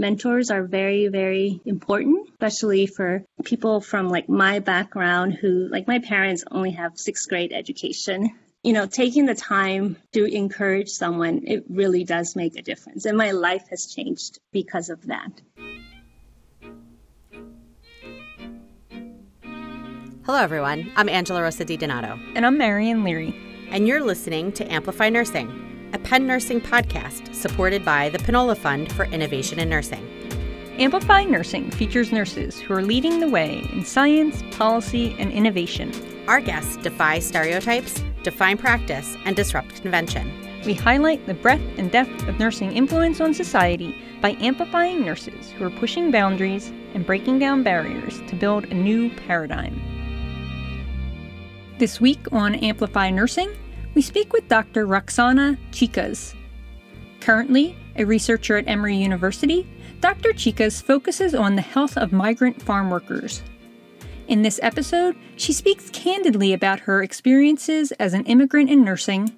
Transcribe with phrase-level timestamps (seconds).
[0.00, 5.98] mentors are very, very important, especially for people from like my background who, like my
[5.98, 8.30] parents only have sixth grade education.
[8.62, 13.04] You know, taking the time to encourage someone, it really does make a difference.
[13.04, 15.40] And my life has changed because of that.
[20.24, 20.92] Hello, everyone.
[20.96, 22.18] I'm Angela Rosa Di Donato.
[22.34, 23.34] And I'm Marion Leary.
[23.70, 25.48] And you're listening to Amplify Nursing,
[25.92, 30.06] a Penn Nursing podcast supported by the Pinola Fund for Innovation in Nursing.
[30.78, 35.92] Amplify Nursing features nurses who are leading the way in science, policy, and innovation.
[36.28, 40.32] Our guests defy stereotypes, define practice, and disrupt convention.
[40.64, 45.64] We highlight the breadth and depth of nursing influence on society by amplifying nurses who
[45.64, 49.80] are pushing boundaries and breaking down barriers to build a new paradigm.
[51.78, 53.56] This week on Amplify Nursing,
[53.94, 54.86] we speak with Dr.
[54.86, 56.34] Roxana Chicas.
[57.20, 59.68] Currently a researcher at Emory University,
[60.00, 60.32] Dr.
[60.32, 63.42] Chicas focuses on the health of migrant farm workers.
[64.28, 69.34] In this episode, she speaks candidly about her experiences as an immigrant in nursing,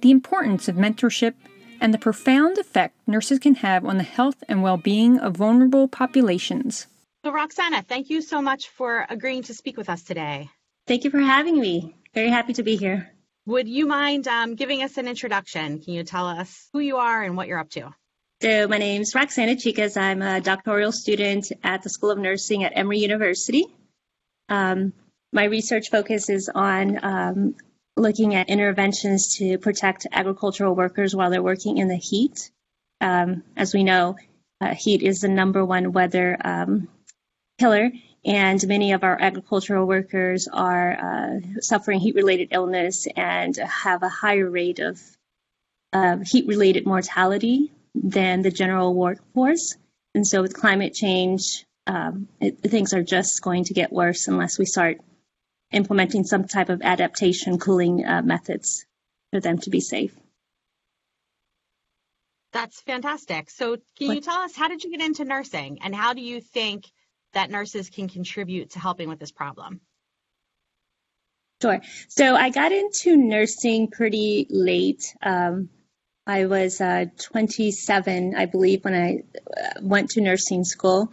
[0.00, 1.34] the importance of mentorship,
[1.80, 5.88] and the profound effect nurses can have on the health and well being of vulnerable
[5.88, 6.86] populations.
[7.24, 10.48] So, Roxana, thank you so much for agreeing to speak with us today.
[10.86, 11.96] Thank you for having me.
[12.14, 13.12] Very happy to be here.
[13.48, 15.78] Would you mind um, giving us an introduction?
[15.80, 17.94] Can you tell us who you are and what you're up to?
[18.42, 19.96] So, my name is Roxana Chicas.
[19.96, 23.64] I'm a doctoral student at the School of Nursing at Emory University.
[24.50, 24.92] Um,
[25.32, 27.54] my research focus is on um,
[27.96, 32.50] looking at interventions to protect agricultural workers while they're working in the heat.
[33.00, 34.16] Um, as we know,
[34.60, 36.86] uh, heat is the number one weather um,
[37.58, 37.90] killer
[38.28, 44.08] and many of our agricultural workers are uh, suffering heat related illness and have a
[44.10, 45.00] higher rate of
[45.94, 49.76] uh, heat related mortality than the general workforce.
[50.14, 54.58] And so, with climate change, um, it, things are just going to get worse unless
[54.58, 54.98] we start
[55.72, 58.84] implementing some type of adaptation cooling uh, methods
[59.32, 60.14] for them to be safe.
[62.52, 63.48] That's fantastic.
[63.48, 66.42] So, can you tell us how did you get into nursing and how do you
[66.42, 66.84] think
[67.34, 69.80] that nurses can contribute to helping with this problem?
[71.60, 71.80] Sure.
[72.08, 75.14] So I got into nursing pretty late.
[75.22, 75.70] Um,
[76.26, 81.12] I was uh, 27, I believe, when I uh, went to nursing school.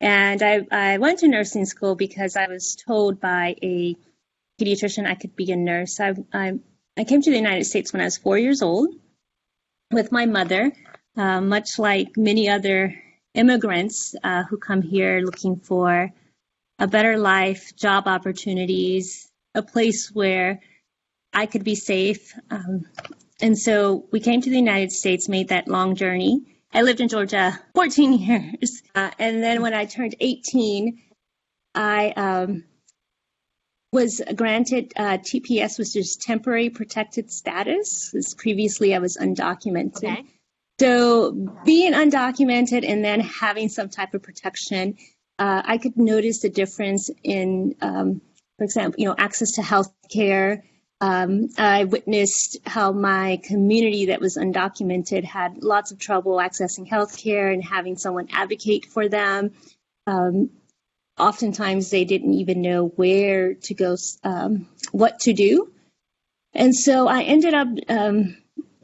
[0.00, 3.96] And I, I went to nursing school because I was told by a
[4.60, 5.98] pediatrician I could be a nurse.
[5.98, 6.58] I, I,
[6.96, 8.94] I came to the United States when I was four years old
[9.90, 10.72] with my mother.
[11.16, 12.94] Uh, much like many other
[13.36, 16.10] immigrants uh, who come here looking for
[16.78, 20.60] a better life, job opportunities, a place where
[21.32, 22.34] I could be safe.
[22.50, 22.86] Um,
[23.40, 26.42] and so we came to the United States, made that long journey.
[26.72, 28.82] I lived in Georgia 14 years.
[28.94, 30.98] Uh, and then when I turned 18,
[31.74, 32.64] I um,
[33.92, 38.14] was granted uh, TPS, which is temporary protected status.
[38.36, 40.12] Previously I was undocumented.
[40.12, 40.24] Okay.
[40.78, 41.32] So
[41.64, 44.96] being undocumented and then having some type of protection,
[45.38, 48.20] uh, I could notice the difference in, um,
[48.58, 50.64] for example, you know, access to health care.
[51.00, 57.18] Um, I witnessed how my community that was undocumented had lots of trouble accessing health
[57.18, 59.52] care and having someone advocate for them.
[60.06, 60.50] Um,
[61.18, 65.72] oftentimes they didn't even know where to go, um, what to do.
[66.54, 68.36] And so I ended up um,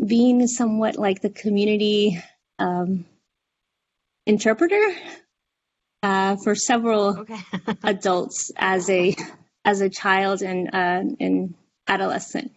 [0.04, 2.22] being somewhat like the community
[2.58, 3.04] um,
[4.26, 4.94] interpreter
[6.02, 7.38] uh, for several okay.
[7.84, 9.14] adults as a
[9.64, 11.54] as a child and uh, and
[11.86, 12.52] adolescent.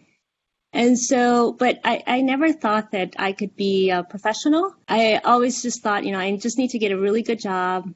[0.72, 4.74] And so, but I, I never thought that I could be a professional.
[4.88, 7.90] I always just thought, you know, I just need to get a really good job.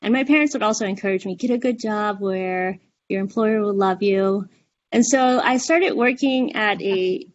[0.00, 2.78] And my parents would also encourage me, get a good job where
[3.10, 4.48] your employer will love you.
[4.92, 7.26] And so I started working at a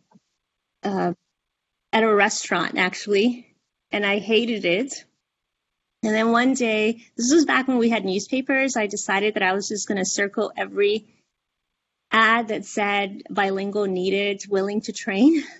[0.83, 1.13] uh,
[1.93, 3.47] at a restaurant actually,
[3.91, 5.05] and I hated it.
[6.03, 9.53] And then one day, this was back when we had newspapers, I decided that I
[9.53, 11.05] was just going to circle every
[12.11, 15.43] ad that said bilingual needed, willing to train.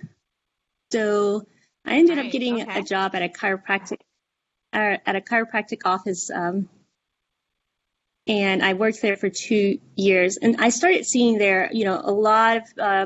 [0.92, 1.46] So
[1.86, 2.80] I ended right, up getting okay.
[2.80, 4.00] a job at a chiropractic
[4.74, 6.70] uh, at a chiropractic office, um,
[8.28, 10.38] and I worked there for two years.
[10.38, 13.06] And I started seeing there, you know, a lot of uh,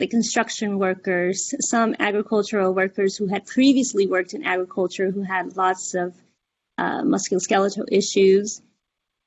[0.00, 5.94] the construction workers, some agricultural workers who had previously worked in agriculture who had lots
[5.94, 6.16] of
[6.78, 8.62] uh, musculoskeletal issues.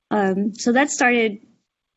[0.09, 1.37] Um, so that started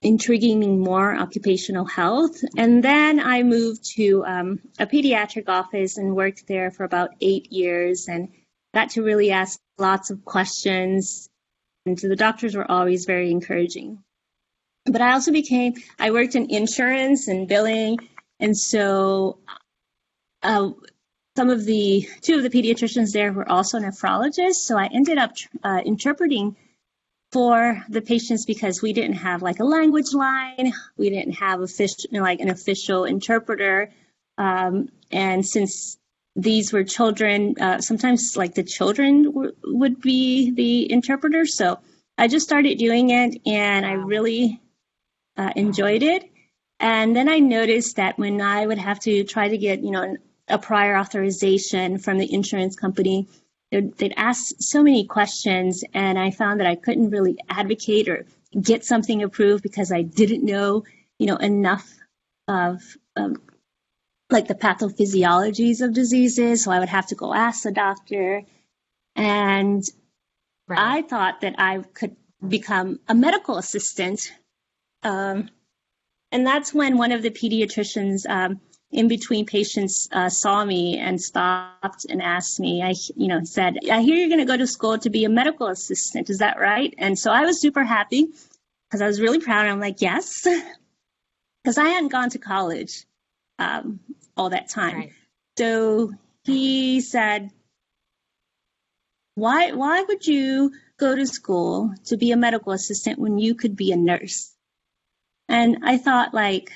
[0.02, 2.36] intriguing me more occupational health.
[2.56, 7.50] And then I moved to um, a pediatric office and worked there for about eight
[7.50, 8.28] years and
[8.74, 11.30] got to really ask lots of questions,
[11.86, 14.02] and the doctors were always very encouraging.
[14.84, 17.98] But I also became, I worked in insurance and billing,
[18.40, 19.38] and so
[20.42, 20.70] uh,
[21.36, 25.32] some of the, two of the pediatricians there were also nephrologists, so I ended up
[25.62, 26.56] uh, interpreting
[27.32, 32.08] for the patients because we didn't have like a language line, we didn't have official,
[32.12, 33.90] like an official interpreter,
[34.38, 35.98] um, and since
[36.36, 41.46] these were children, uh, sometimes like the children w- would be the interpreter.
[41.46, 41.78] So
[42.18, 44.60] I just started doing it and I really
[45.36, 46.30] uh, enjoyed it.
[46.78, 50.16] And then I noticed that when I would have to try to get, you know,
[50.48, 53.28] a prior authorization from the insurance company,
[53.70, 58.26] they'd, they'd ask so many questions, and I found that I couldn't really advocate or
[58.60, 60.84] get something approved because I didn't know,
[61.18, 61.92] you know, enough
[62.46, 62.82] of
[63.16, 63.42] um,
[64.30, 66.64] like the pathophysiologies of diseases.
[66.64, 68.42] So I would have to go ask the doctor.
[69.14, 69.82] And
[70.68, 70.78] right.
[70.78, 74.32] I thought that I could become a medical assistant.
[75.02, 75.50] Um,
[76.32, 81.20] and that's when one of the pediatricians um, in between patients uh, saw me and
[81.20, 84.66] stopped and asked me, I, you know, said, I hear you're going to go to
[84.66, 86.30] school to be a medical assistant.
[86.30, 86.94] Is that right?
[86.98, 88.28] And so I was super happy
[88.88, 89.66] because I was really proud.
[89.66, 90.46] I'm like, yes,
[91.62, 93.04] because I hadn't gone to college
[93.58, 94.00] um,
[94.36, 94.96] all that time.
[94.96, 95.12] Right.
[95.58, 96.12] So
[96.44, 97.50] he said,
[99.34, 103.76] why, why would you go to school to be a medical assistant when you could
[103.76, 104.55] be a nurse?
[105.48, 106.70] And I thought, like,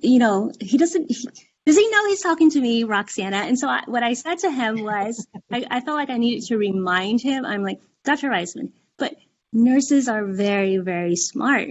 [0.00, 1.28] you know, he doesn't, he,
[1.66, 3.38] does he know he's talking to me, Roxana?
[3.38, 6.46] And so I, what I said to him was, I, I, felt like I needed
[6.48, 8.28] to remind him, I'm like, Dr.
[8.28, 9.14] Reisman, but
[9.52, 11.68] nurses are very, very smart.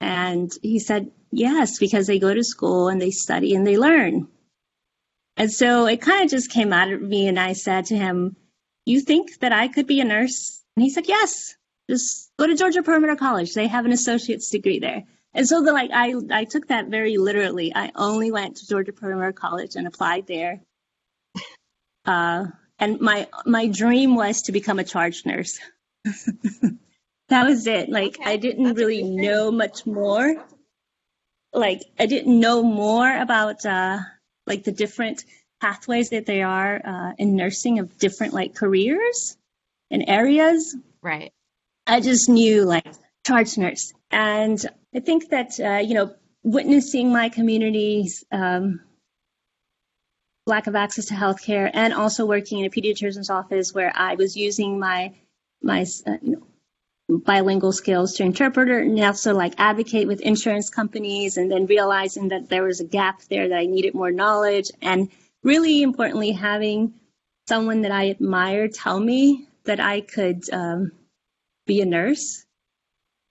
[0.00, 4.28] And he said, yes, because they go to school and they study and they learn.
[5.36, 8.36] And so it kind of just came out of me, and I said to him,
[8.84, 10.62] You think that I could be a nurse?
[10.76, 11.56] And he said, Yes,
[11.90, 13.52] just go to Georgia Perimeter College.
[13.52, 15.04] They have an associate's degree there.
[15.34, 17.72] And so the like I I took that very literally.
[17.74, 20.60] I only went to Georgia Perimeter College and applied there.
[22.04, 22.46] Uh,
[22.78, 25.58] and my my dream was to become a charge nurse.
[27.28, 27.88] that was it.
[27.88, 28.30] Like okay.
[28.30, 30.34] I didn't That's really know much more.
[31.52, 33.98] Like I didn't know more about uh,
[34.46, 35.24] like the different
[35.60, 39.36] pathways that there are uh, in nursing of different like careers
[39.90, 40.76] and areas.
[41.02, 41.32] Right.
[41.90, 42.86] I just knew like
[43.26, 44.64] charge nurse, and
[44.94, 46.14] I think that, uh, you know,
[46.44, 48.80] witnessing my community's um,
[50.46, 54.36] lack of access to healthcare and also working in a pediatrician's office where I was
[54.36, 55.14] using my,
[55.62, 56.46] my, uh, you
[57.08, 62.28] know, bilingual skills to interpret and also like advocate with insurance companies and then realizing
[62.28, 65.08] that there was a gap there that I needed more knowledge and
[65.42, 66.94] really importantly having
[67.48, 70.92] someone that I admire tell me that I could um,
[71.70, 72.44] be a nurse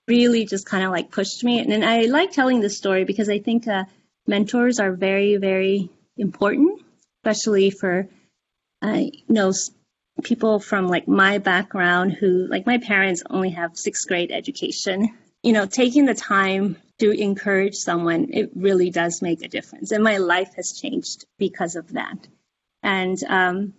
[0.10, 1.60] really just kind of like pushed me.
[1.60, 3.86] And, and I like telling this story because I think uh,
[4.28, 6.82] mentors are very, very important,
[7.20, 8.10] especially for,
[8.82, 9.54] uh, you know,
[10.24, 15.16] people from like my background who, like my parents only have sixth grade education.
[15.44, 19.92] You know, taking the time to encourage someone, it really does make a difference.
[19.92, 22.28] And my life has changed because of that.
[22.84, 23.74] And, um,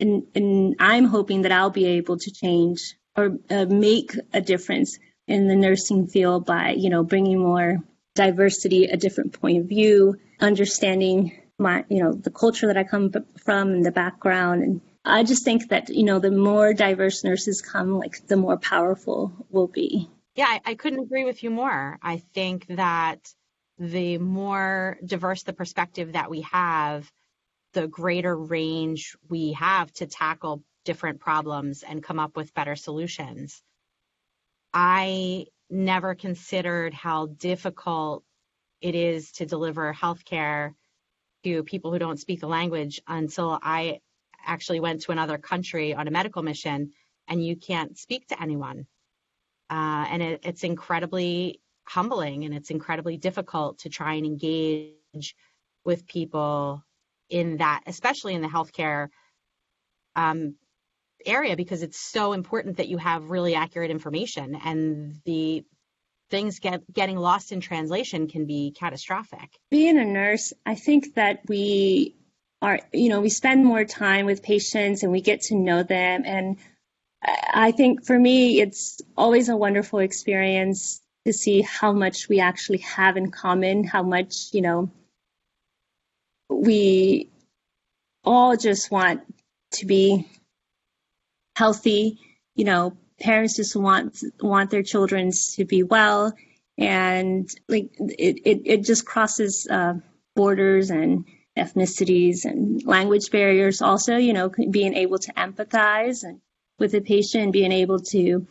[0.00, 4.98] and, and I'm hoping that I'll be able to change or uh, make a difference
[5.26, 7.78] in the nursing field by, you know, bringing more
[8.14, 13.12] diversity, a different point of view, understanding my, you know, the culture that I come
[13.38, 14.62] from and the background.
[14.62, 18.56] And I just think that, you know, the more diverse nurses come, like the more
[18.56, 20.10] powerful we'll be.
[20.34, 21.98] Yeah, I, I couldn't agree with you more.
[22.02, 23.18] I think that
[23.78, 27.10] the more diverse the perspective that we have,
[27.72, 33.62] the greater range we have to tackle different problems and come up with better solutions.
[34.72, 38.24] I never considered how difficult
[38.80, 40.74] it is to deliver healthcare
[41.44, 44.00] to people who don't speak the language until I
[44.44, 46.92] actually went to another country on a medical mission
[47.28, 48.86] and you can't speak to anyone.
[49.70, 55.34] Uh, and it, it's incredibly humbling and it's incredibly difficult to try and engage
[55.84, 56.82] with people
[57.28, 59.08] in that, especially in the healthcare
[60.14, 60.54] um,
[61.26, 65.64] area because it's so important that you have really accurate information and the
[66.30, 69.50] things get getting lost in translation can be catastrophic.
[69.70, 72.16] Being a nurse, I think that we
[72.62, 76.22] are, you know, we spend more time with patients and we get to know them.
[76.24, 76.56] And
[77.22, 82.78] I think for me, it's always a wonderful experience to see how much we actually
[82.78, 84.90] have in common, how much, you know,
[86.48, 87.28] we
[88.24, 89.20] all just want
[89.72, 90.26] to be
[91.62, 92.18] healthy.
[92.56, 96.34] You know, parents just want want their children to be well,
[96.76, 99.94] and like it it, it just crosses uh,
[100.34, 101.24] borders and
[101.56, 103.80] ethnicities and language barriers.
[103.80, 106.40] Also, you know, being able to empathize and
[106.80, 108.46] with the patient, being able to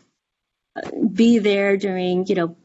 [0.78, 2.56] uh, be there during you know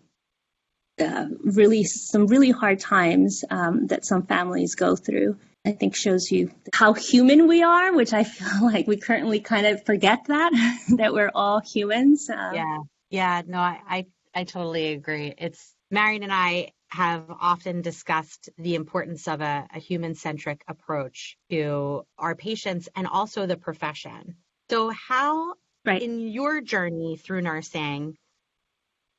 [1.00, 5.36] uh, really some really hard times um, that some families go through.
[5.66, 9.66] I think shows you how human we are, which I feel like we currently kind
[9.66, 10.52] of forget that
[10.96, 12.30] that we're all humans.
[12.30, 12.78] Um, yeah,
[13.10, 15.34] yeah, no, I, I I totally agree.
[15.36, 21.36] It's Marion and I have often discussed the importance of a, a human centric approach
[21.50, 24.36] to our patients and also the profession.
[24.70, 25.54] So, how
[25.84, 26.00] right.
[26.00, 28.16] in your journey through nursing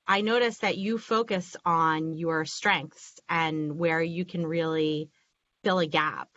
[0.09, 5.09] I noticed that you focus on your strengths and where you can really
[5.63, 6.29] fill a gap.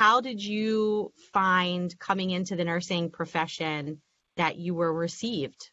[0.00, 4.00] How did you find coming into the nursing profession
[4.38, 5.68] that you were received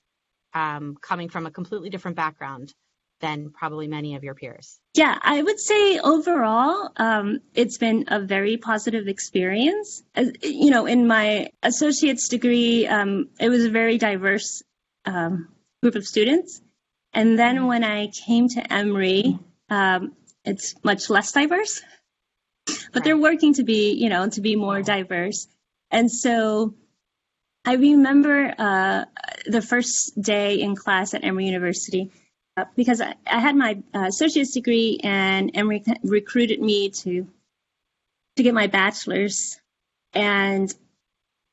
[0.54, 2.74] um, coming from a completely different background
[3.22, 4.82] than probably many of your peers?
[4.96, 10.04] Yeah, I would say overall, um, it's been a very positive experience.
[10.14, 14.62] As, you know, in my associate's degree, um, it was a very diverse
[15.06, 15.48] um,
[15.82, 16.62] group of students.
[17.14, 21.82] And then when I came to Emory, um, it's much less diverse,
[22.92, 23.04] but right.
[23.04, 25.48] they're working to be, you know, to be more diverse.
[25.92, 26.74] And so
[27.66, 29.06] I remember uh,
[29.46, 32.12] the first day in class at Emory University
[32.56, 37.28] uh, because I, I, had my uh, associate's degree and Emory recruited me to
[38.38, 39.60] to get my bachelor's,
[40.14, 40.74] and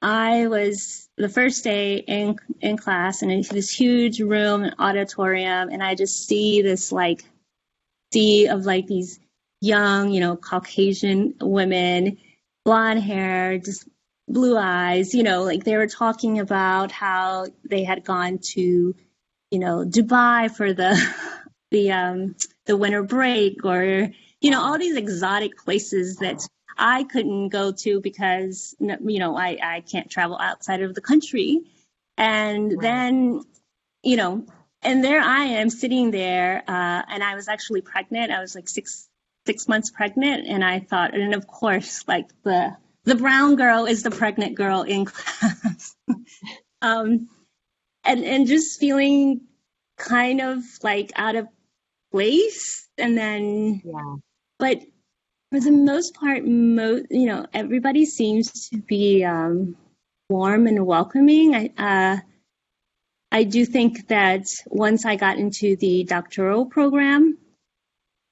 [0.00, 5.69] I was the first day in in class and in this huge room and auditorium,
[5.69, 7.25] and I just see this like
[8.12, 9.19] sea of like these
[9.64, 12.18] young, you know, Caucasian women,
[12.64, 13.88] blonde hair, just
[14.28, 18.94] blue eyes, you know, like they were talking about how they had gone to,
[19.50, 20.92] you know, Dubai for the
[21.71, 27.49] the um the winter break or you know all these exotic places that I couldn't
[27.49, 31.62] go to because you know I I can't travel outside of the country,
[32.16, 33.42] and then
[34.02, 34.47] you know,
[34.83, 38.30] and there I am sitting there, uh, and I was actually pregnant.
[38.30, 39.09] I was like six
[39.47, 44.03] six months pregnant, and I thought, and of course, like the the brown girl is
[44.03, 45.97] the pregnant girl in class,
[46.83, 47.29] um,
[48.05, 49.43] and and just feeling
[49.97, 51.49] kind of like out of
[52.13, 54.17] place, and then yeah.
[54.59, 54.81] but
[55.51, 59.77] for the most part, mo- you know, everybody seems to be um,
[60.29, 61.55] warm and welcoming.
[61.55, 62.17] I, uh,
[63.31, 67.39] I do think that once I got into the doctoral program,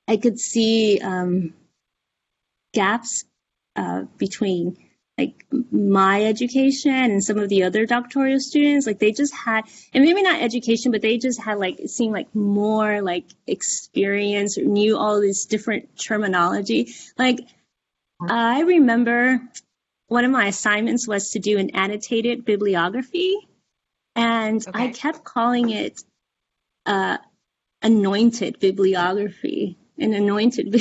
[0.09, 1.54] I could see um,
[2.75, 3.25] gaps
[3.76, 4.76] uh, between
[5.18, 8.87] like my education and some of the other doctoral students.
[8.87, 12.14] Like they just had and maybe not education but they just had like it seemed
[12.14, 16.94] like more like experience or knew all this different terminology.
[17.18, 17.40] Like
[18.28, 19.40] i remember
[20.09, 23.37] one of my assignments was to do an annotated bibliography
[24.14, 24.85] and okay.
[24.85, 26.02] i kept calling it
[26.87, 27.16] uh,
[27.82, 30.80] anointed bibliography an anointed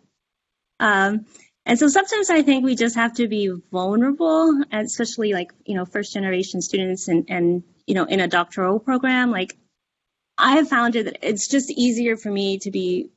[0.80, 1.26] um,
[1.64, 5.84] and so sometimes I think we just have to be vulnerable, especially like, you know,
[5.84, 9.30] first generation students and, and, you know, in a doctoral program.
[9.30, 9.56] Like
[10.36, 13.10] I have found it that it's just easier for me to be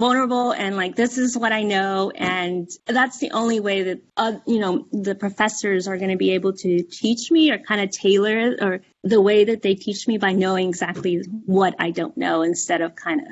[0.00, 2.10] vulnerable and like, this is what I know.
[2.10, 6.32] And that's the only way that, uh, you know, the professors are going to be
[6.32, 10.18] able to teach me or kind of tailor or the way that they teach me
[10.18, 13.26] by knowing exactly what I don't know instead of kind of,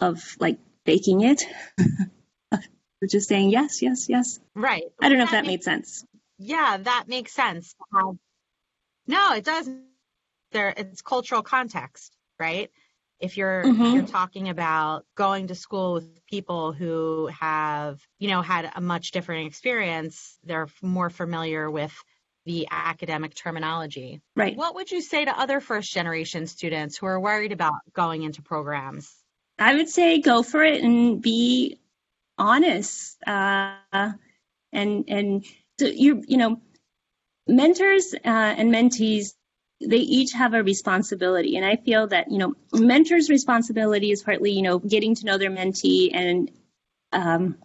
[0.00, 1.44] of like faking it.
[3.08, 4.40] just saying yes, yes, yes.
[4.54, 4.84] Right.
[5.00, 6.04] I don't know that if that makes, made sense.
[6.38, 7.74] Yeah, that makes sense.
[7.94, 8.18] Um,
[9.06, 9.68] no, it does.
[10.52, 12.70] There, it's cultural context, right?
[13.20, 13.82] If you're mm-hmm.
[13.82, 18.80] if you're talking about going to school with people who have, you know, had a
[18.80, 21.92] much different experience, they're more familiar with
[22.46, 24.22] the academic terminology.
[24.36, 24.56] Right.
[24.56, 28.40] What would you say to other first generation students who are worried about going into
[28.40, 29.14] programs?
[29.58, 31.78] I would say go for it and be
[32.38, 33.74] honest uh,
[34.72, 35.44] and and
[35.78, 36.60] so you you know
[37.46, 39.34] mentors uh, and mentees
[39.80, 41.56] they each have a responsibility.
[41.56, 45.38] And i feel that you know mentors responsibility is partly you know getting to know
[45.38, 46.50] their mentee and
[47.12, 47.56] um,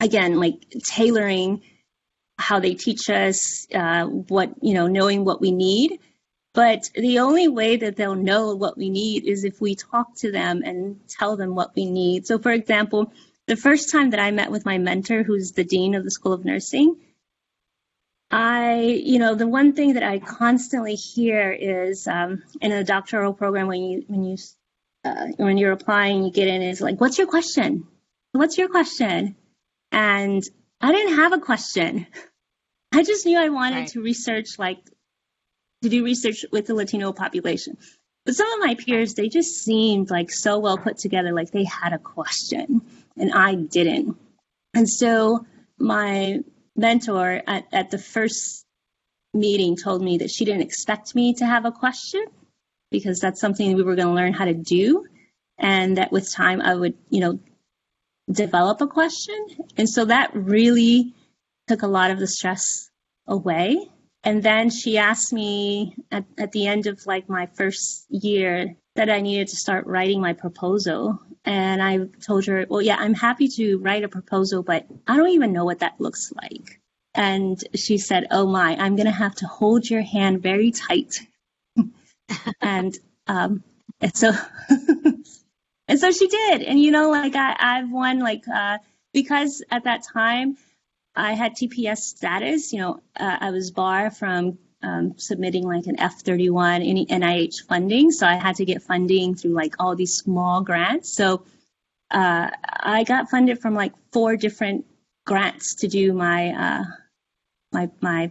[0.00, 1.62] again like tailoring
[2.38, 6.00] how they teach us uh, what you know knowing what we need
[6.54, 10.30] but the only way that they'll know what we need is if we talk to
[10.30, 13.12] them and tell them what we need so for example
[13.46, 16.32] the first time that I met with my mentor, who's the dean of the School
[16.32, 16.96] of Nursing,
[18.30, 23.34] I, you know, the one thing that I constantly hear is um, in a doctoral
[23.34, 24.36] program when you when you
[25.04, 27.86] uh, when you're applying, you get in is like, "What's your question?
[28.32, 29.36] What's your question?"
[29.90, 30.42] And
[30.80, 32.06] I didn't have a question.
[32.94, 33.88] I just knew I wanted Right.
[33.88, 34.78] to research, like,
[35.82, 37.76] to do research with the Latino population.
[38.24, 41.64] But some of my peers, they just seemed like so well put together, like they
[41.64, 42.82] had a question,
[43.16, 44.16] and I didn't.
[44.74, 45.44] And so
[45.78, 46.40] my
[46.76, 48.64] mentor at, at the first
[49.34, 52.24] meeting told me that she didn't expect me to have a question
[52.90, 55.06] because that's something we were going to learn how to do.
[55.58, 57.40] And that with time, I would, you know,
[58.30, 59.34] develop a question.
[59.76, 61.14] And so that really
[61.66, 62.90] took a lot of the stress
[63.26, 63.88] away.
[64.24, 69.10] And then she asked me at, at the end of like my first year that
[69.10, 71.20] I needed to start writing my proposal.
[71.44, 75.30] And I told her, well, yeah, I'm happy to write a proposal, but I don't
[75.30, 76.80] even know what that looks like.
[77.14, 81.20] And she said, oh my, I'm going to have to hold your hand very tight.
[82.60, 83.64] and, um,
[84.00, 84.32] and so,
[85.88, 86.62] and so she did.
[86.62, 88.78] And, you know, like I, I've won like, uh,
[89.12, 90.56] because at that time
[91.14, 95.96] I had TPS status, you know, uh, I was barred from um, submitting like an
[95.96, 98.10] F31 any NIH funding.
[98.10, 101.12] So I had to get funding through like all these small grants.
[101.12, 101.44] So
[102.10, 104.86] uh, I got funded from like four different
[105.26, 106.84] grants to do my uh,
[107.72, 108.30] my my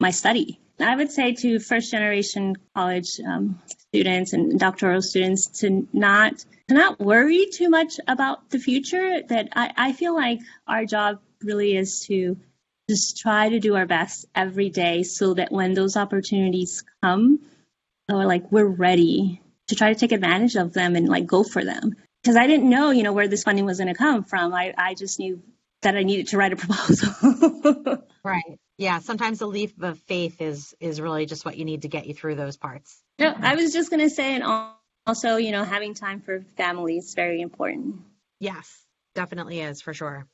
[0.00, 0.60] my study.
[0.80, 6.74] I would say to first generation college um, students and doctoral students to not to
[6.74, 9.22] not worry too much about the future.
[9.28, 12.38] That I, I feel like our job really is to
[12.88, 17.40] just try to do our best every day so that when those opportunities come,
[18.08, 21.64] or like we're ready to try to take advantage of them and like go for
[21.64, 21.94] them.
[22.22, 24.52] Because I didn't know, you know, where this funding was going to come from.
[24.52, 25.42] I, I just knew
[25.82, 28.02] that I needed to write a proposal.
[28.24, 28.58] Right.
[28.78, 28.98] Yeah.
[29.00, 32.14] Sometimes the leap of faith is is really just what you need to get you
[32.14, 33.00] through those parts.
[33.18, 34.44] no, I was just going to say, and
[35.06, 37.96] also, you know, having time for family is very important.
[38.40, 38.84] Yes,
[39.14, 40.26] definitely is for sure.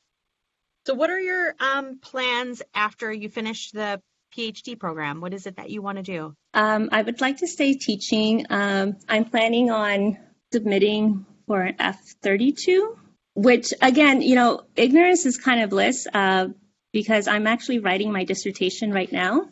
[0.87, 4.03] So, what are your um, plans after you finish the
[4.37, 5.21] PhD program?
[5.21, 6.35] What is it that you want to do?
[6.53, 8.47] Um, I would like to stay teaching.
[8.51, 10.19] Um, I'm planning on
[10.53, 12.97] submitting for an F32,
[13.35, 16.49] which again, you know, ignorance is kind of bliss uh,
[16.93, 19.49] because I'm actually writing my dissertation right now.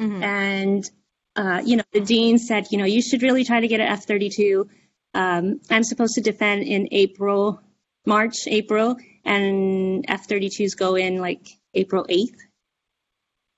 [0.00, 0.22] Mhm.
[0.22, 0.90] And,
[1.36, 3.88] uh, you know, the dean said, you know, you should really try to get an
[3.88, 4.68] F32.
[5.14, 7.60] Um, I'm supposed to defend in April,
[8.06, 8.96] March, April,
[9.28, 12.38] and F32s go in like April 8th.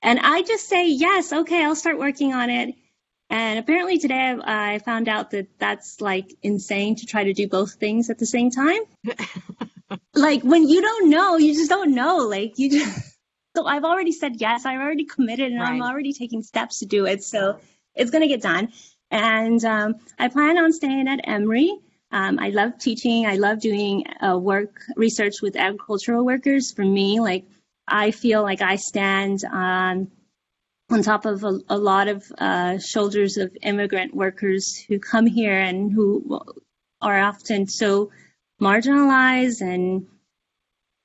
[0.03, 2.75] And I just say, yes, okay, I'll start working on it.
[3.29, 7.47] And apparently today I I found out that that's like insane to try to do
[7.47, 8.81] both things at the same time.
[10.15, 12.17] like when you don't know, you just don't know.
[12.27, 13.17] Like you just,
[13.57, 17.07] so I've already said yes, I've already committed and I'm already taking steps to do
[17.07, 17.23] it.
[17.23, 17.61] So
[17.95, 18.73] it's going to get done.
[19.13, 21.79] And um, I plan on staying at Emory.
[22.13, 23.27] Um, I love teaching.
[23.27, 26.73] I love doing uh, work research with agricultural workers.
[26.73, 27.45] For me, like
[27.87, 30.11] I feel like I stand on
[30.91, 35.59] on top of a, a lot of uh, shoulders of immigrant workers who come here
[35.59, 36.41] and who
[37.01, 38.11] are often so
[38.61, 40.07] marginalized and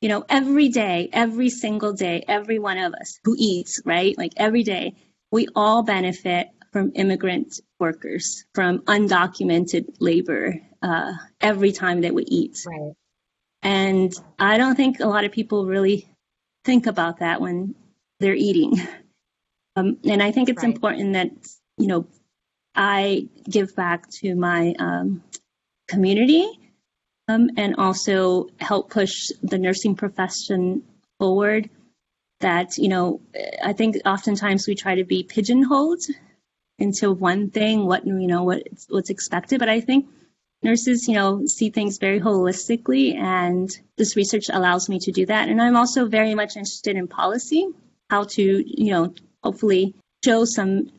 [0.02, 4.34] you know every day every single day every one of us who eats right like
[4.36, 4.94] every day
[5.32, 12.58] we all benefit from immigrant workers from undocumented labor uh, every time that we eat
[12.68, 12.92] Right.
[13.64, 16.06] and I don't think a lot of people really
[16.66, 17.76] think about that when
[18.20, 18.74] they're eating.
[19.78, 20.74] Um, and I think it's Right.
[20.74, 21.32] important that,
[21.78, 22.08] you know,
[22.76, 25.22] I give back to my um,
[25.90, 26.48] community
[27.28, 29.12] um, and also help push
[29.44, 30.84] the nursing profession
[31.20, 31.70] forward.
[32.40, 33.20] That, you know,
[33.62, 36.04] I think oftentimes we try to be pigeonholed
[36.78, 39.60] into one thing, what, you know, what, what's expected.
[39.60, 40.08] But I think
[40.62, 45.48] nurses, you know, see things very holistically, and this research allows me to do that.
[45.50, 47.68] And I'm also very much interested in policy,
[48.10, 50.92] how to, you know, hopefully show some,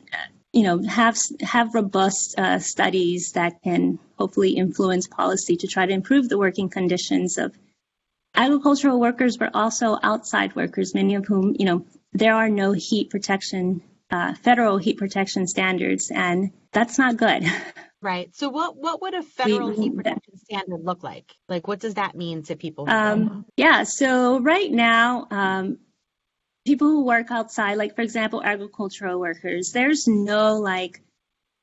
[0.52, 5.92] you know, have have robust uh, studies that can hopefully influence policy to try to
[5.92, 7.56] improve the working conditions of
[8.34, 13.10] agricultural workers, but also outside workers, many of whom, you know, there are no heat
[13.10, 17.44] protection, uh, federal heat protection standards, and that's not good.
[18.02, 18.34] Right.
[18.36, 21.34] So, what what would a federal we- heat protection standard look like?
[21.48, 22.88] Like, what does that mean to people?
[22.88, 25.78] Um, yeah, so right now, um,
[26.66, 31.00] people who work outside, like for example, agricultural workers, there's no like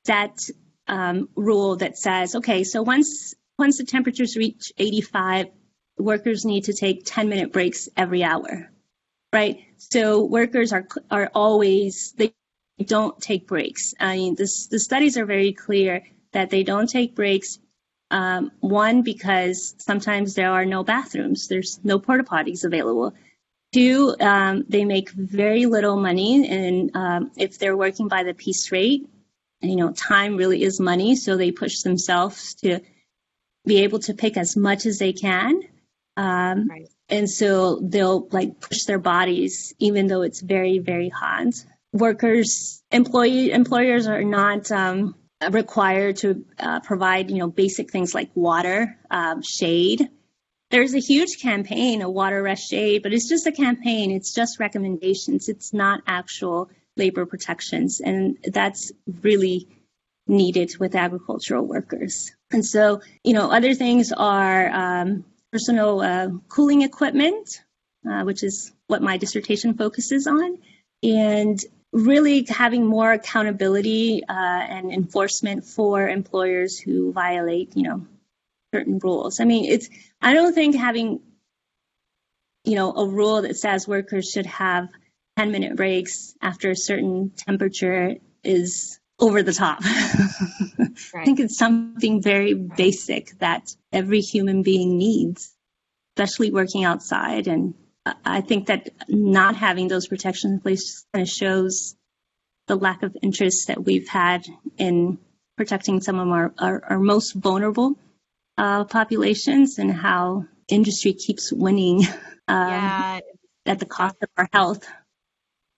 [0.05, 0.49] set
[0.87, 5.47] um, rule that says, okay, so once once the temperatures reach 85,
[5.99, 8.71] workers need to take 10 minute breaks every hour.
[9.33, 9.65] Right?
[9.77, 12.33] So workers are are always they
[12.85, 13.93] don't take breaks.
[13.99, 17.59] I mean, this, the studies are very clear that they don't take breaks.
[18.11, 23.13] Um, one, because sometimes there are no bathrooms, there's no porta potties available.
[23.73, 28.71] Two, um, they make very little money, and um, if they're working by the piece
[28.71, 29.09] rate,
[29.61, 32.81] you know, time really is money, so they push themselves to
[33.65, 35.61] be able to pick as much as they can.
[36.15, 36.92] Um, right.
[37.09, 41.53] And so they'll like push their bodies, even though it's very, very hot.
[41.91, 45.15] Workers, employee employers are not um,
[45.51, 50.09] required to uh, provide, you know, basic things like water, um, shade.
[50.71, 54.09] There's a huge campaign, a water rest shade, but it's just a campaign.
[54.09, 55.49] It's just recommendations.
[55.49, 59.67] It's not actual labor protections, and that's really
[60.25, 62.31] needed with agricultural workers.
[62.51, 67.61] And so, you know, other things are um, personal uh, cooling equipment,
[68.09, 70.57] uh, which is what my dissertation focuses on,
[71.03, 78.03] and really having more accountability uh, and enforcement for employers who violate, you know,
[78.73, 79.39] certain rules.
[79.39, 79.89] I mean, it's
[80.19, 81.19] I don't think having,
[82.63, 84.89] you know, a rule that says workers should have
[85.37, 89.81] 10 minute breaks after a certain temperature is over the top.
[89.83, 90.89] right.
[91.15, 95.53] I think it's something very basic that every human being needs,
[96.15, 97.47] especially working outside.
[97.47, 97.73] And
[98.25, 101.95] I think that not having those protections in place kind of shows
[102.67, 104.45] the lack of interest that we've had
[104.77, 105.17] in
[105.57, 107.97] protecting some of our, our, our most vulnerable
[108.57, 112.03] uh, populations and how industry keeps winning
[112.47, 113.19] um, yeah.
[113.65, 114.85] at the cost of our health.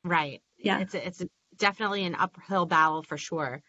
[0.04, 0.42] Right.
[0.58, 0.80] Yeah.
[0.80, 3.62] It's a, it's a, definitely an uphill battle for sure.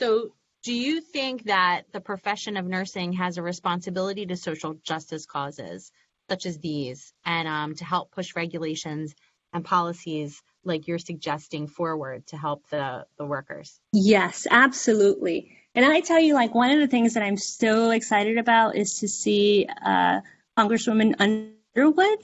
[0.00, 5.26] So, do you think that the profession of nursing has a responsibility to social justice
[5.26, 5.92] causes
[6.28, 9.14] such as these and um, to help push regulations
[9.52, 13.78] and policies like you're suggesting forward to help the, the workers?
[13.92, 15.56] Yes, absolutely.
[15.74, 19.00] And I tell you, like, one of the things that I'm so excited about is
[19.00, 20.20] to see uh,
[20.56, 22.18] Congresswoman Underwood,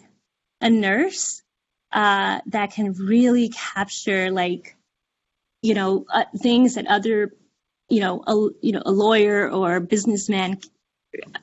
[0.61, 1.43] a nurse,
[1.93, 4.77] uh, that can really capture like
[5.63, 7.33] you know uh, things that other
[7.89, 10.59] you know a you know a lawyer or a businessman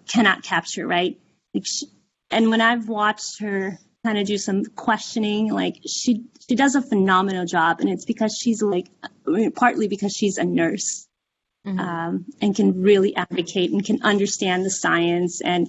[0.08, 1.20] cannot capture right
[1.54, 1.88] like she,
[2.32, 6.82] and when i've watched her kind of do some questioning like she she does a
[6.82, 8.88] phenomenal job and it's because she's like
[9.56, 11.08] partly because she's a nurse
[11.66, 11.80] mm-hmm.
[11.80, 15.68] um, and can really advocate and can understand the science and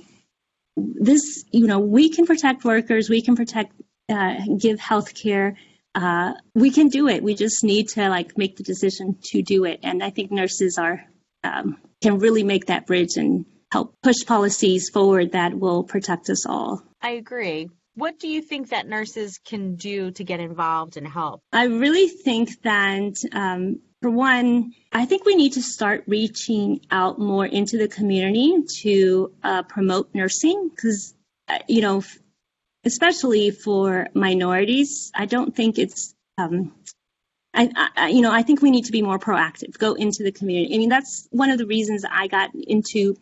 [0.76, 3.72] this you know we can protect workers we can protect
[4.08, 5.56] uh, give health care.
[5.98, 7.24] Uh, we can do it.
[7.24, 9.80] We just need to like make the decision to do it.
[9.82, 11.04] And I think nurses are
[11.42, 16.46] um, can really make that bridge and help push policies forward that will protect us
[16.46, 16.82] all.
[17.02, 17.68] I agree.
[17.94, 21.40] What do you think that nurses can do to get involved and help?
[21.52, 27.18] I really think that, um, for one, I think we need to start reaching out
[27.18, 31.16] more into the community to uh, promote nursing because,
[31.48, 32.04] uh, you know,
[32.84, 36.74] especially for minorities, I don't think it's, um,
[37.54, 40.32] I, I, you know, I think we need to be more proactive, go into the
[40.32, 40.74] community.
[40.74, 43.16] I mean, that's one of the reasons I got into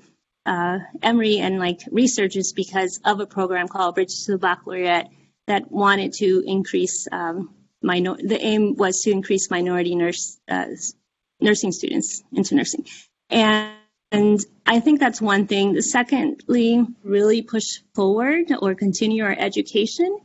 [0.44, 5.06] uh, Emory and like research is because of a program called Bridge to the Baccalaureate
[5.46, 8.16] that wanted to increase um, minor.
[8.16, 10.66] The aim was to increase minority nurse uh,
[11.40, 12.86] nursing students into nursing,
[13.30, 13.72] and
[14.16, 15.80] and I think that's one thing.
[15.80, 20.18] Secondly, really push forward or continue our education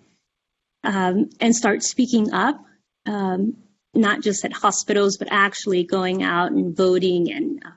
[0.84, 2.63] um, and start speaking up,
[3.06, 3.58] um,
[3.93, 7.69] not just at hospitals, but actually going out and voting and uh,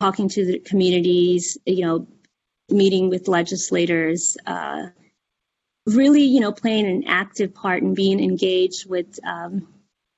[0.00, 2.06] talking to the communities, you know,
[2.68, 4.86] meeting with legislators, uh,
[5.86, 9.68] really, you know, playing an active part and being engaged with um,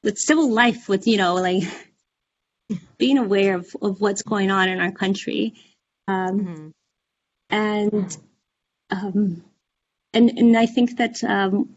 [0.02, 1.64] with civil life, with you know, like
[2.98, 5.54] being aware of, of what's going on in our country.
[6.06, 6.68] Um, mm-hmm.
[7.50, 8.16] And
[8.90, 9.44] um,
[10.12, 11.70] and and I think that um,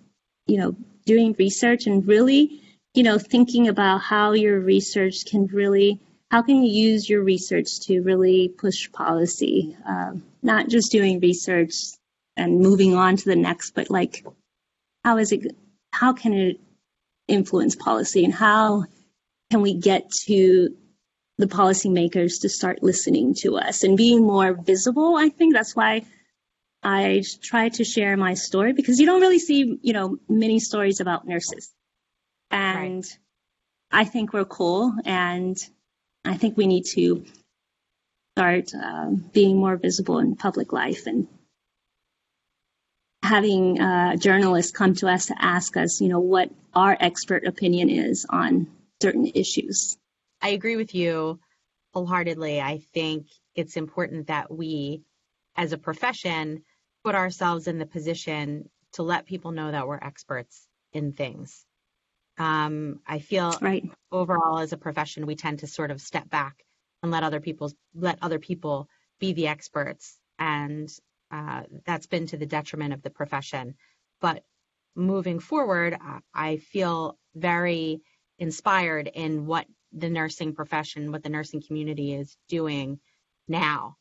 [0.48, 0.76] you know
[1.06, 2.62] doing research and really
[2.94, 6.00] you know thinking about how your research can really
[6.30, 11.74] how can you use your research to really push policy, um, not just doing research
[12.38, 14.26] and moving on to the next, but like
[15.04, 15.56] how is it
[15.92, 16.60] how can it
[17.28, 18.86] influence policy and how
[19.52, 20.76] can we get to
[21.42, 25.16] the policymakers to start listening to us and being more visible.
[25.16, 26.06] I think that's why
[26.84, 31.00] I try to share my story because you don't really see, you know, many stories
[31.00, 31.72] about nurses.
[32.50, 33.18] And right.
[33.92, 35.58] I think we're cool and
[36.26, 37.26] I think we need to
[38.36, 41.28] start um, being more visible in public life and
[43.24, 47.90] having uh, journalists come to us to ask us, you know, what our expert opinion
[47.90, 48.68] is on
[49.02, 49.98] certain issues.
[50.42, 51.40] I agree with you
[51.94, 52.62] wholeheartedly.
[52.62, 55.04] I think it's important that we,
[55.56, 56.64] as a profession,
[57.04, 61.66] put ourselves in the position to let people know that we're experts in things.
[62.38, 63.84] Um, I feel right.
[64.12, 66.64] overall as a profession, we tend to sort of step back
[67.04, 68.88] and let other people let other people
[69.20, 70.90] be the experts, and
[71.30, 73.76] uh, that's been to the detriment of the profession.
[74.22, 74.44] But
[74.96, 75.98] moving forward,
[76.34, 78.02] I feel very
[78.40, 83.00] inspired in what the nursing profession, what the nursing community is doing
[83.48, 83.98] now.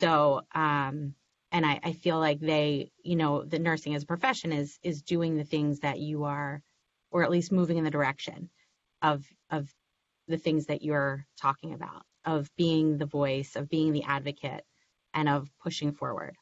[0.00, 1.14] So, um,
[1.52, 5.02] and I, I, feel like they, you know, the nursing as a profession is is
[5.02, 6.62] doing the things that you are,
[7.10, 8.50] or at least moving in the direction
[9.02, 9.72] of of
[10.26, 14.64] the things that you're talking about, of being the voice, of being the advocate,
[15.12, 16.34] and of pushing forward.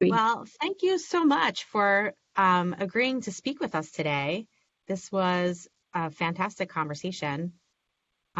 [0.00, 4.46] Well, thank you so much for um, agreeing to speak with us today.
[4.88, 7.52] This was a fantastic conversation.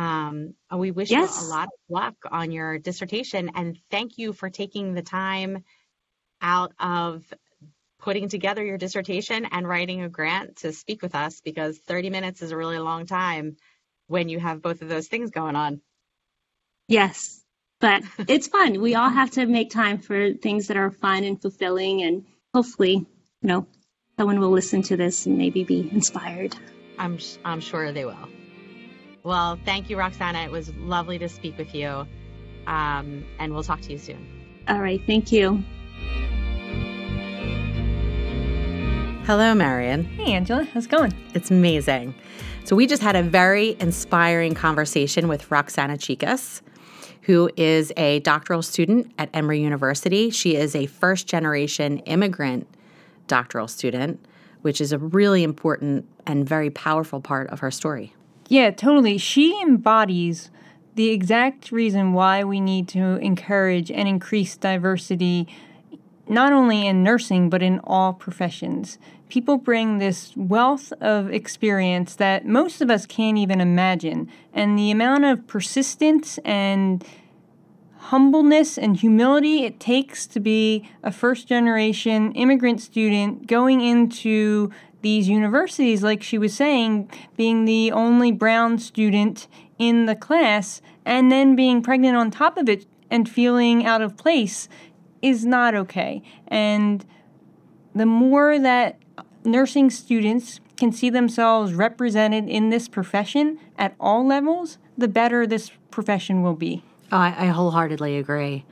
[0.00, 1.42] Um, we wish yes.
[1.42, 5.62] you a lot of luck on your dissertation and thank you for taking the time
[6.40, 7.22] out of
[7.98, 12.40] putting together your dissertation and writing a grant to speak with us because 30 minutes
[12.40, 13.58] is a really long time
[14.06, 15.82] when you have both of those things going on.
[16.88, 17.44] Yes,
[17.78, 18.80] but it's fun.
[18.80, 22.94] We all have to make time for things that are fun and fulfilling, and hopefully,
[22.94, 23.06] you
[23.42, 23.66] know,
[24.18, 26.56] someone will listen to this and maybe be inspired.
[26.98, 28.39] I'm I'm sure they will.
[29.22, 30.38] Well, thank you, Roxana.
[30.40, 32.06] It was lovely to speak with you,
[32.66, 34.26] um, and we'll talk to you soon.
[34.68, 35.62] All right, thank you.
[39.26, 40.04] Hello, Marion.
[40.04, 40.64] Hey, Angela.
[40.64, 41.14] How's it going?
[41.35, 42.14] It's amazing.
[42.64, 46.62] So, we just had a very inspiring conversation with Roxana Chicas,
[47.22, 50.30] who is a doctoral student at Emory University.
[50.30, 52.66] She is a first generation immigrant
[53.26, 54.24] doctoral student,
[54.62, 58.14] which is a really important and very powerful part of her story.
[58.50, 59.16] Yeah, totally.
[59.16, 60.50] She embodies
[60.96, 65.46] the exact reason why we need to encourage and increase diversity
[66.28, 68.98] not only in nursing, but in all professions.
[69.28, 74.28] People bring this wealth of experience that most of us can't even imagine.
[74.52, 77.04] And the amount of persistence and
[77.98, 85.28] humbleness and humility it takes to be a first generation immigrant student going into these
[85.28, 91.56] universities, like she was saying, being the only brown student in the class, and then
[91.56, 94.68] being pregnant on top of it and feeling out of place
[95.22, 96.22] is not okay.
[96.48, 97.04] And
[97.94, 98.98] the more that
[99.44, 105.70] nursing students can see themselves represented in this profession at all levels, the better this
[105.90, 106.82] profession will be.
[107.12, 108.64] Oh, I, I wholeheartedly agree.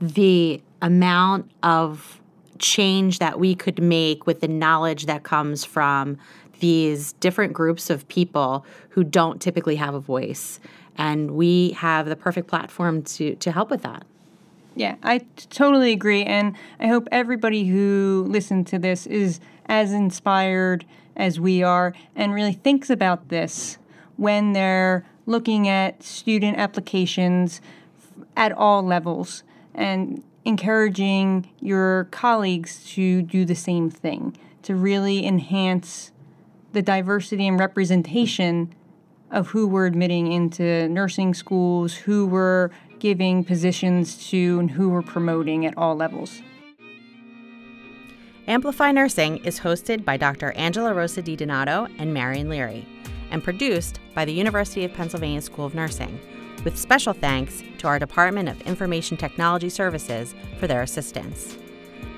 [0.00, 2.21] The amount of
[2.62, 6.16] change that we could make with the knowledge that comes from
[6.60, 10.60] these different groups of people who don't typically have a voice.
[10.96, 14.06] And we have the perfect platform to, to help with that.
[14.74, 16.22] Yeah, I t- totally agree.
[16.22, 22.32] And I hope everybody who listened to this is as inspired as we are and
[22.32, 23.76] really thinks about this
[24.16, 27.60] when they're looking at student applications
[28.36, 29.42] at all levels
[29.74, 36.12] and encouraging your colleagues to do the same thing, to really enhance
[36.72, 38.74] the diversity and representation
[39.30, 45.02] of who we're admitting into nursing schools, who we're giving positions to and who we're
[45.02, 46.40] promoting at all levels.
[48.46, 50.52] Amplify Nursing is hosted by Dr.
[50.52, 52.86] Angela Rosa DiDonato and Marion Leary,
[53.30, 56.18] and produced by the University of Pennsylvania School of Nursing,
[56.64, 61.56] with special thanks to our Department of Information Technology Services for their assistance.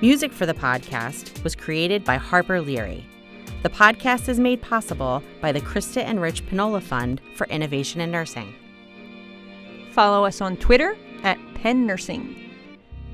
[0.01, 3.05] Music for the podcast was created by Harper Leary.
[3.63, 8.11] The podcast is made possible by the Krista and Rich Pinola Fund for Innovation in
[8.11, 8.53] Nursing.
[9.91, 12.35] Follow us on Twitter at Penn Nursing.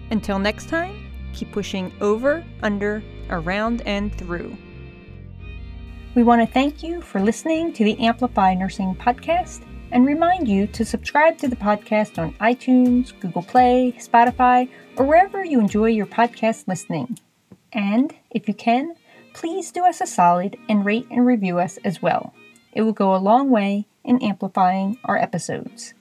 [0.10, 4.58] Until next time, keep pushing over, under, around, and through.
[6.16, 10.68] We want to thank you for listening to the Amplify Nursing podcast and remind you
[10.68, 16.06] to subscribe to the podcast on iTunes, Google Play, Spotify, or wherever you enjoy your
[16.06, 17.18] podcast listening.
[17.74, 18.96] And if you can,
[19.34, 22.34] please do us a solid and rate and review us as well.
[22.74, 25.94] It will go a long way in amplifying our episodes.